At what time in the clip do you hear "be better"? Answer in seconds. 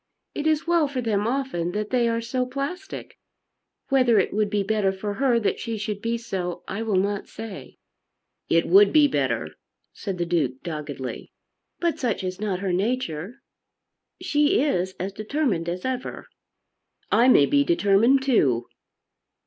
4.49-4.91, 8.91-9.49